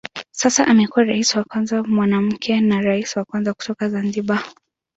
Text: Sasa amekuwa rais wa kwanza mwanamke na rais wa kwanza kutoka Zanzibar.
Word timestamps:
Sasa 0.31 0.65
amekuwa 0.67 1.03
rais 1.05 1.35
wa 1.35 1.43
kwanza 1.43 1.83
mwanamke 1.83 2.61
na 2.61 2.81
rais 2.81 3.15
wa 3.17 3.25
kwanza 3.25 3.53
kutoka 3.53 3.89
Zanzibar. 3.89 4.45